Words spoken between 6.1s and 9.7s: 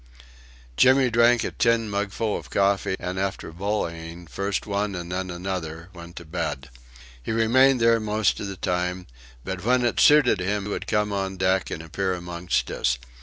to bed. He remained there most of the time, but